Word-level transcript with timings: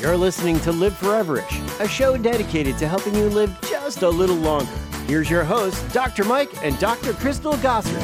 You're 0.00 0.16
listening 0.16 0.58
to 0.60 0.72
Live 0.72 0.94
Foreverish, 0.94 1.78
a 1.78 1.86
show 1.86 2.16
dedicated 2.16 2.78
to 2.78 2.88
helping 2.88 3.14
you 3.14 3.28
live 3.28 3.54
just 3.60 4.00
a 4.00 4.08
little 4.08 4.36
longer. 4.36 4.72
Here's 5.06 5.28
your 5.28 5.44
host, 5.44 5.92
Dr. 5.92 6.24
Mike 6.24 6.50
and 6.64 6.78
Dr. 6.78 7.12
Crystal 7.12 7.52
Gossard. 7.52 8.00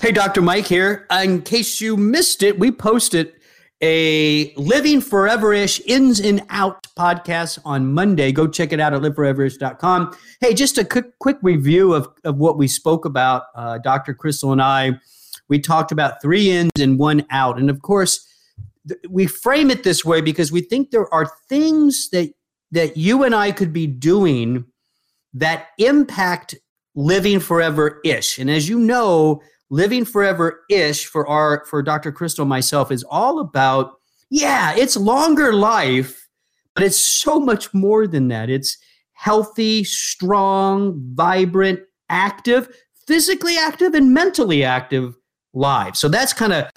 Hey, 0.00 0.10
Dr. 0.10 0.40
Mike 0.40 0.64
here. 0.64 1.06
In 1.10 1.42
case 1.42 1.82
you 1.82 1.98
missed 1.98 2.42
it, 2.42 2.58
we 2.58 2.72
posted 2.72 3.34
a 3.82 4.54
Living 4.54 5.02
Foreverish 5.02 5.82
Ins 5.84 6.18
and 6.18 6.46
Out 6.48 6.84
podcast 6.96 7.58
on 7.62 7.92
Monday. 7.92 8.32
Go 8.32 8.46
check 8.46 8.72
it 8.72 8.80
out 8.80 8.94
at 8.94 9.02
liveforeverish.com. 9.02 10.16
Hey, 10.40 10.54
just 10.54 10.78
a 10.78 10.84
quick, 10.84 11.18
quick 11.18 11.36
review 11.42 11.92
of, 11.92 12.08
of 12.24 12.38
what 12.38 12.56
we 12.56 12.66
spoke 12.66 13.04
about, 13.04 13.42
uh, 13.54 13.76
Dr. 13.76 14.14
Crystal 14.14 14.52
and 14.52 14.62
I. 14.62 14.98
We 15.48 15.58
talked 15.58 15.92
about 15.92 16.22
three 16.22 16.50
ins 16.50 16.72
and 16.80 16.98
one 16.98 17.26
out. 17.28 17.58
And 17.58 17.68
of 17.68 17.82
course, 17.82 18.26
we 19.08 19.26
frame 19.26 19.70
it 19.70 19.84
this 19.84 20.04
way 20.04 20.20
because 20.20 20.52
we 20.52 20.60
think 20.60 20.90
there 20.90 21.12
are 21.12 21.30
things 21.48 22.08
that 22.10 22.30
that 22.70 22.96
you 22.96 23.24
and 23.24 23.34
I 23.34 23.52
could 23.52 23.72
be 23.72 23.86
doing 23.86 24.64
that 25.34 25.68
impact 25.78 26.54
living 26.94 27.40
forever 27.40 28.00
ish. 28.04 28.38
And 28.38 28.50
as 28.50 28.68
you 28.68 28.78
know, 28.78 29.40
living 29.70 30.04
forever 30.04 30.64
ish 30.68 31.06
for 31.06 31.26
our 31.26 31.64
for 31.66 31.82
Dr. 31.82 32.12
Crystal 32.12 32.44
myself 32.44 32.90
is 32.90 33.04
all 33.04 33.40
about 33.40 33.92
yeah, 34.30 34.74
it's 34.76 34.96
longer 34.96 35.54
life, 35.54 36.28
but 36.74 36.84
it's 36.84 37.00
so 37.00 37.40
much 37.40 37.72
more 37.72 38.06
than 38.06 38.28
that. 38.28 38.50
It's 38.50 38.76
healthy, 39.12 39.84
strong, 39.84 41.00
vibrant, 41.14 41.80
active, 42.10 42.68
physically 43.06 43.56
active 43.56 43.94
and 43.94 44.12
mentally 44.12 44.62
active 44.64 45.16
lives. 45.54 45.98
So 45.98 46.08
that's 46.08 46.34
kind 46.34 46.52
of 46.52 46.70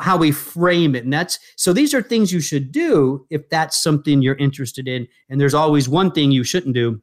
how 0.00 0.16
we 0.16 0.32
frame 0.32 0.94
it. 0.94 1.04
And 1.04 1.12
that's 1.12 1.38
so 1.56 1.72
these 1.72 1.94
are 1.94 2.02
things 2.02 2.32
you 2.32 2.40
should 2.40 2.72
do 2.72 3.26
if 3.30 3.48
that's 3.48 3.82
something 3.82 4.22
you're 4.22 4.36
interested 4.36 4.88
in. 4.88 5.06
And 5.28 5.40
there's 5.40 5.54
always 5.54 5.88
one 5.88 6.10
thing 6.10 6.30
you 6.30 6.44
shouldn't 6.44 6.74
do 6.74 7.00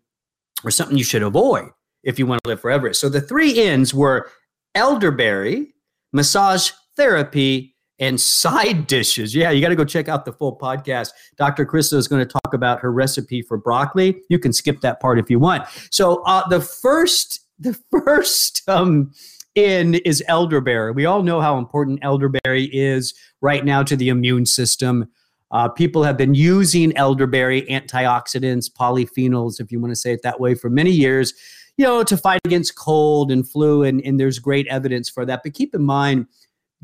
or 0.64 0.72
something 0.72 0.98
you 0.98 1.04
should 1.04 1.24
avoid 1.24 1.70
if 2.04 2.18
you 2.18 2.26
want 2.26 2.44
to 2.44 2.50
live 2.50 2.62
forever. 2.62 2.94
So 2.94 3.10
the 3.10 3.22
three 3.22 3.62
ends 3.62 3.94
were 3.94 4.30
elderberry, 4.76 5.74
massage 6.14 6.72
therapy, 6.96 7.76
and 8.00 8.20
side 8.20 8.88
dishes. 8.88 9.34
Yeah, 9.34 9.50
you 9.52 9.62
got 9.62 9.70
to 9.70 9.76
go 9.76 9.86
check 9.86 10.08
out 10.08 10.26
the 10.26 10.34
full 10.34 10.58
podcast. 10.58 11.10
Dr. 11.38 11.66
Krista 11.66 11.94
is 11.94 12.08
going 12.08 12.26
to 12.26 12.32
talk 12.32 12.54
about 12.54 12.80
her 12.80 12.92
recipe 12.92 13.42
for 13.42 13.58
broccoli. 13.58 14.22
You 14.30 14.40
can 14.40 14.54
skip 14.54 14.82
that 14.82 15.00
part 15.00 15.20
if 15.20 15.30
you 15.30 15.40
want. 15.40 15.68
So 15.92 16.24
uh, 16.24 16.48
the 16.48 16.62
first, 16.62 17.40
the 17.60 17.74
first 17.92 18.62
um, 18.68 19.12
in 19.58 19.96
is 19.96 20.24
elderberry. 20.28 20.92
We 20.92 21.06
all 21.06 21.24
know 21.24 21.42
how 21.42 21.58
important 21.58 22.00
elderberry 22.04 22.66
is 22.66 23.14
right 23.42 23.66
now 23.66 23.82
to 23.84 23.96
the 23.96 24.10
immune 24.10 24.46
system. 24.46 25.10
Uh, 25.50 25.68
people 25.68 26.04
have 26.04 26.16
been 26.16 26.36
using 26.36 26.96
elderberry 26.96 27.64
antioxidants, 27.64 28.70
polyphenols, 28.72 29.60
if 29.60 29.72
you 29.72 29.80
want 29.80 29.92
to 29.92 29.96
say 29.96 30.14
it 30.14 30.22
that 30.22 30.40
way, 30.40 30.54
for 30.54 30.70
many 30.70 30.92
years, 30.92 31.34
you 31.78 31.86
know, 31.86 32.04
to 32.04 32.16
fight 32.16 32.42
against 32.46 32.76
cold 32.76 33.32
and 33.32 33.50
flu. 33.50 33.84
And, 33.84 34.02
and 34.06 34.20
there's 34.20 34.40
great 34.40 34.68
evidence 34.68 35.10
for 35.10 35.26
that. 35.26 35.42
But 35.44 35.54
keep 35.54 35.74
in 35.74 35.84
mind, 35.84 36.28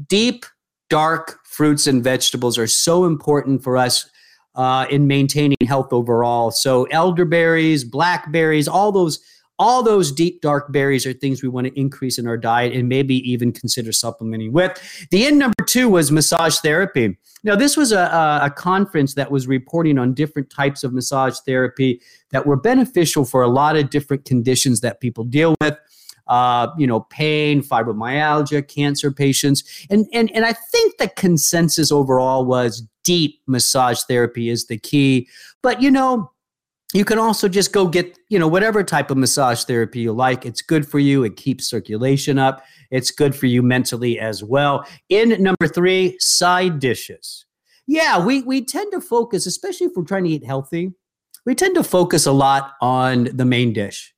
deep, 0.08 0.46
dark 0.90 1.46
fruits 1.46 1.86
and 1.86 2.04
vegetables 2.04 2.58
are 2.58 2.68
so 2.68 3.06
important 3.06 3.64
for 3.64 3.78
us 3.78 4.10
uh, 4.56 4.86
in 4.90 5.08
maintaining 5.08 5.58
health 5.68 5.94
overall. 5.94 6.50
So 6.50 6.86
elderberries, 6.86 7.84
blackberries, 7.84 8.68
all 8.68 8.92
those 8.92 9.20
all 9.60 9.84
those 9.84 10.12
deep 10.12 10.42
dark 10.42 10.72
berries 10.72 11.06
are 11.06 11.14
things 11.14 11.44
we 11.44 11.50
want 11.50 11.68
to 11.68 11.80
increase 11.80 12.18
in 12.18 12.28
our 12.28 12.38
diet 12.38 12.74
and 12.74 12.90
maybe 12.90 13.16
even 13.30 13.52
consider 13.52 13.92
supplementing 13.92 14.52
with. 14.52 15.08
The 15.12 15.26
end 15.26 15.40
number 15.40 15.64
two 15.66 15.90
was 15.90 16.12
massage 16.12 16.58
therapy. 16.58 17.18
Now, 17.44 17.56
this 17.56 17.76
was 17.76 17.92
a, 17.92 18.40
a 18.42 18.50
conference 18.50 19.16
that 19.16 19.30
was 19.30 19.48
reporting 19.48 20.00
on 20.00 20.14
different 20.14 20.50
types 20.50 20.84
of 20.84 20.94
massage 20.94 21.38
therapy 21.46 22.02
that 22.32 22.46
were 22.46 22.56
beneficial 22.56 23.26
for 23.26 23.42
a 23.42 23.50
lot 23.50 23.76
of 23.76 23.90
different 23.90 24.26
conditions 24.26 24.82
that 24.82 25.02
people 25.02 25.24
deal 25.24 25.56
with. 25.62 25.78
Uh, 26.26 26.68
you 26.78 26.88
know, 26.88 27.02
pain, 27.02 27.62
fibromyalgia, 27.62 28.66
cancer 28.66 29.12
patients. 29.12 29.86
And, 29.90 30.08
and, 30.14 30.32
and 30.32 30.46
I 30.46 30.54
think 30.54 30.98
the 30.98 31.10
consensus 31.10 31.92
overall 31.92 32.46
was 32.46 32.88
deep 33.04 33.42
massage 33.46 34.02
therapy 34.04 34.50
is 34.50 34.68
the 34.68 34.78
key. 34.78 35.28
But, 35.62 35.82
you 35.82 35.92
know, 35.92 36.32
you 36.94 37.04
can 37.04 37.18
also 37.18 37.50
just 37.50 37.74
go 37.74 37.88
get 37.88 38.18
you 38.30 38.40
know 38.40 38.48
whatever 38.48 38.84
type 38.84 39.12
of 39.12 39.18
massage 39.18 39.64
therapy 39.64 40.00
you 40.00 40.14
like. 40.14 40.46
It's 40.46 40.62
good 40.62 40.88
for 40.88 41.00
you. 41.00 41.24
It 41.24 41.36
keeps 41.36 41.68
circulation 41.68 42.38
up. 42.38 42.64
It's 42.92 43.12
good 43.12 43.36
for 43.36 43.48
you 43.48 43.62
mentally 43.62 44.20
as 44.20 44.44
well. 44.44 44.86
In 45.10 45.42
number 45.42 45.68
three 45.68 46.18
side 46.20 46.80
dishes. 46.80 47.46
Yeah 47.88 48.24
we 48.24 48.44
we 48.44 48.64
tend 48.64 48.92
to 48.94 49.02
focus 49.02 49.46
especially 49.46 49.88
if 49.88 49.94
we're 49.96 50.04
trying 50.04 50.24
to 50.24 50.30
eat 50.30 50.46
healthy 50.46 50.94
we 51.46 51.56
tend 51.56 51.76
to 51.76 51.84
focus 51.84 52.26
a 52.26 52.32
lot 52.32 52.74
on 52.82 53.26
the 53.34 53.46
main 53.46 53.74
dish. 53.74 54.14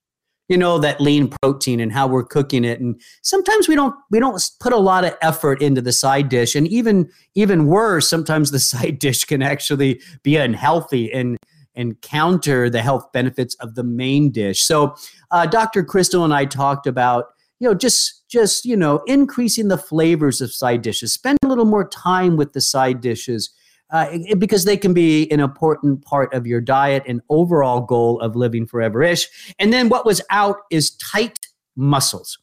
You 0.48 0.58
know 0.58 0.78
that 0.78 1.02
lean 1.02 1.32
protein 1.42 1.80
and 1.80 1.92
how 1.92 2.06
we're 2.06 2.24
cooking 2.24 2.64
it. 2.64 2.80
And 2.80 3.02
sometimes 3.24 3.68
we 3.68 3.74
don't 3.74 3.96
we 4.12 4.20
don't 4.20 4.40
put 4.60 4.74
a 4.74 4.78
lot 4.78 5.04
of 5.04 5.18
effort 5.24 5.60
into 5.62 5.82
the 5.82 5.92
side 5.92 6.30
dish. 6.30 6.54
And 6.54 6.68
even 6.68 7.10
even 7.34 7.66
worse 7.66 8.08
sometimes 8.08 8.52
the 8.52 8.60
side 8.72 9.00
dish 9.00 9.24
can 9.24 9.42
actually 9.42 10.02
be 10.22 10.36
unhealthy. 10.36 11.12
And 11.12 11.38
and 11.76 12.00
counter 12.02 12.70
the 12.70 12.82
health 12.82 13.12
benefits 13.12 13.56
of 13.56 13.76
the 13.76 13.84
main 13.84 14.32
dish. 14.32 14.64
So, 14.64 14.96
uh, 15.32 15.46
Dr. 15.46 15.84
Crystal 15.84 16.24
and 16.24 16.34
I 16.34 16.46
talked 16.46 16.88
about 16.88 17.26
you 17.60 17.68
know 17.68 17.74
just 17.74 18.28
just 18.30 18.66
you 18.66 18.76
know 18.76 19.02
increasing 19.08 19.68
the 19.68 19.78
flavors 19.78 20.42
of 20.42 20.52
side 20.52 20.82
dishes. 20.82 21.14
Spend 21.14 21.40
a 21.44 21.48
little 21.48 21.66
more 21.66 21.88
time 21.88 22.38
with 22.38 22.54
the 22.54 22.62
side 22.62 23.02
dishes. 23.02 23.52
Uh, 23.92 24.18
because 24.40 24.66
they 24.66 24.76
can 24.76 24.96
be 24.96 25.32
an 25.32 25.40
important 25.40 26.04
part 26.04 26.34
of 26.34 26.48
your 26.48 26.60
diet 26.60 27.04
and 27.08 27.22
overall 27.30 27.82
goal 27.82 28.20
of 28.20 28.36
living 28.36 28.66
forever 28.66 29.04
ish. 29.04 29.54
And 29.60 29.72
then 29.72 29.90
what 29.90 30.08
was 30.08 30.22
out 30.32 30.58
is 30.72 30.96
tight 30.98 31.48
muscles. 31.76 32.40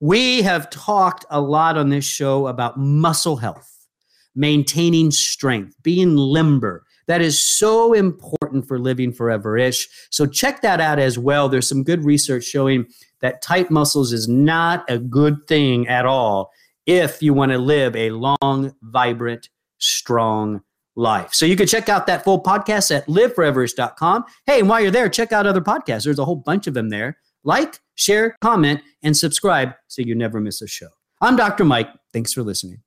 We 0.00 0.42
have 0.42 0.68
talked 0.68 1.24
a 1.30 1.40
lot 1.40 1.78
on 1.78 1.88
this 1.88 2.04
show 2.04 2.48
about 2.48 2.78
muscle 2.78 3.36
health, 3.36 3.86
maintaining 4.34 5.10
strength, 5.10 5.74
being 5.82 6.16
limber, 6.16 6.84
that 7.06 7.20
is 7.20 7.40
so 7.40 7.92
important 7.92 8.66
for 8.66 8.78
living 8.78 9.12
forever 9.12 9.56
ish. 9.56 9.88
So 10.10 10.26
check 10.26 10.62
that 10.62 10.80
out 10.80 10.98
as 10.98 11.18
well. 11.18 11.48
There's 11.48 11.68
some 11.68 11.84
good 11.84 12.04
research 12.04 12.44
showing 12.44 12.86
that 13.20 13.42
tight 13.42 13.70
muscles 13.70 14.12
is 14.12 14.28
not 14.28 14.84
a 14.88 14.98
good 14.98 15.46
thing 15.46 15.88
at 15.88 16.06
all 16.06 16.50
if 16.86 17.22
you 17.22 17.32
want 17.32 17.52
to 17.52 17.58
live 17.58 17.96
a 17.96 18.10
long, 18.10 18.74
vibrant, 18.82 19.48
strong 19.78 20.62
life. 20.96 21.34
So 21.34 21.46
you 21.46 21.56
can 21.56 21.66
check 21.66 21.88
out 21.88 22.06
that 22.06 22.24
full 22.24 22.42
podcast 22.42 22.94
at 22.94 23.06
liveforeverish.com. 23.06 24.24
Hey, 24.46 24.60
and 24.60 24.68
while 24.68 24.80
you're 24.80 24.90
there, 24.90 25.08
check 25.08 25.32
out 25.32 25.46
other 25.46 25.60
podcasts. 25.60 26.04
There's 26.04 26.18
a 26.18 26.24
whole 26.24 26.36
bunch 26.36 26.66
of 26.66 26.74
them 26.74 26.90
there. 26.90 27.18
Like, 27.42 27.80
share, 27.94 28.36
comment, 28.40 28.80
and 29.02 29.16
subscribe 29.16 29.72
so 29.88 30.02
you 30.02 30.14
never 30.14 30.40
miss 30.40 30.62
a 30.62 30.66
show. 30.66 30.88
I'm 31.20 31.36
Dr. 31.36 31.64
Mike. 31.64 31.88
Thanks 32.12 32.32
for 32.32 32.42
listening. 32.42 32.82